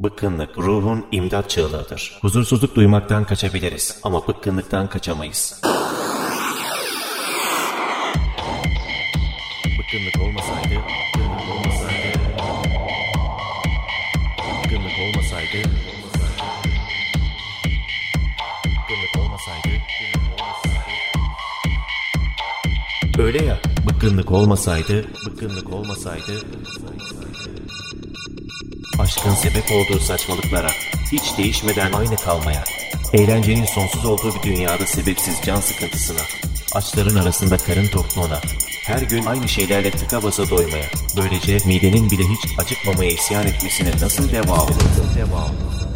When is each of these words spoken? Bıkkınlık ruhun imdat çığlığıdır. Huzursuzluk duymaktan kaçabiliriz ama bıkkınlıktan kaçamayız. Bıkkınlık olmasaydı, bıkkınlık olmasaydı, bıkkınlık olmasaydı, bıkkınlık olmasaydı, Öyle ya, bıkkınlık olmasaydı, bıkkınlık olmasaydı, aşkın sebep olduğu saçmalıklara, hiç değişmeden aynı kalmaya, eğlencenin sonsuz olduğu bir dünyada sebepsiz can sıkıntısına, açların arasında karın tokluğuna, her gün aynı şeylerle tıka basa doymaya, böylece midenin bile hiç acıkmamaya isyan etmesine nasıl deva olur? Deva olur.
Bıkkınlık 0.00 0.58
ruhun 0.58 1.06
imdat 1.12 1.50
çığlığıdır. 1.50 2.18
Huzursuzluk 2.20 2.74
duymaktan 2.74 3.24
kaçabiliriz 3.24 4.00
ama 4.02 4.28
bıkkınlıktan 4.28 4.86
kaçamayız. 4.88 5.60
Bıkkınlık 9.78 10.20
olmasaydı, 10.22 10.74
bıkkınlık 11.04 11.48
olmasaydı, 11.50 12.18
bıkkınlık 14.64 14.98
olmasaydı, 15.00 15.58
bıkkınlık 18.64 19.16
olmasaydı, 19.18 19.70
Öyle 23.18 23.44
ya, 23.44 23.58
bıkkınlık 23.88 24.30
olmasaydı, 24.32 25.04
bıkkınlık 25.26 25.72
olmasaydı, 25.72 26.32
aşkın 29.00 29.34
sebep 29.34 29.72
olduğu 29.72 30.00
saçmalıklara, 30.00 30.70
hiç 31.12 31.38
değişmeden 31.38 31.92
aynı 31.92 32.16
kalmaya, 32.16 32.64
eğlencenin 33.12 33.64
sonsuz 33.64 34.04
olduğu 34.04 34.34
bir 34.34 34.42
dünyada 34.42 34.86
sebepsiz 34.86 35.40
can 35.44 35.60
sıkıntısına, 35.60 36.20
açların 36.74 37.16
arasında 37.16 37.56
karın 37.56 37.86
tokluğuna, 37.86 38.40
her 38.84 39.02
gün 39.02 39.24
aynı 39.24 39.48
şeylerle 39.48 39.90
tıka 39.90 40.22
basa 40.22 40.50
doymaya, 40.50 40.86
böylece 41.16 41.58
midenin 41.66 42.10
bile 42.10 42.22
hiç 42.22 42.58
acıkmamaya 42.58 43.10
isyan 43.10 43.46
etmesine 43.46 43.90
nasıl 44.02 44.32
deva 44.32 44.62
olur? 44.62 44.74
Deva 45.16 45.36
olur. 45.36 45.89